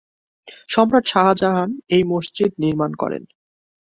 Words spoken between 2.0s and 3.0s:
মসজিদ নির্মাণ